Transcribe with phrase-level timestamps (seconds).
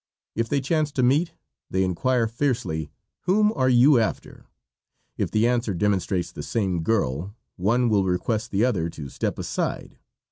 [0.33, 1.33] If they chance to meet
[1.69, 2.89] they inquire, fiercely,
[3.25, 4.47] "Whom are you after?"
[5.15, 9.99] If the answer demonstrates the same girl, one will request the other to step aside.